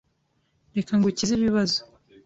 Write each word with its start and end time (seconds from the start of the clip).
Reka 0.77 0.91
ngukize 0.97 1.31
ibibazo. 1.35 1.79